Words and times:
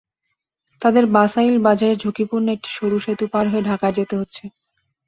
তাদের 0.81 1.03
বাসাইল 1.15 1.55
বাজারের 1.65 1.97
ঝুঁকিপূর্ণ 1.97 2.47
একটি 2.51 2.69
সরু 2.77 2.97
সেতু 2.99 3.25
পার 3.33 3.45
হয়ে 3.51 3.67
ঢাকায় 3.69 3.95
যেতে 3.97 4.15
হচ্ছে। 4.19 4.43